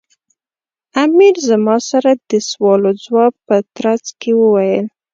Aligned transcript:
امیر 1.03 1.35
زما 1.49 1.75
سره 1.89 2.11
د 2.29 2.31
سوال 2.49 2.81
و 2.89 2.91
ځواب 3.05 3.33
په 3.47 3.55
ترڅ 3.75 4.05
کې 4.21 4.31
وویل. 4.41 4.85